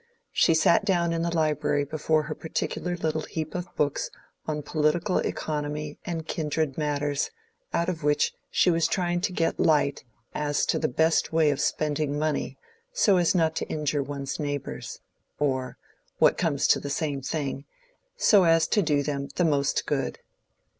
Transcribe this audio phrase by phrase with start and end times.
[0.31, 4.09] She sat down in the library before her particular little heap of books
[4.47, 7.29] on political economy and kindred matters,
[7.71, 10.03] out of which she was trying to get light
[10.33, 12.57] as to the best way of spending money
[12.91, 15.01] so as not to injure one's neighbors,
[15.37, 20.17] or—what comes to the same thing—so as to do them the most good.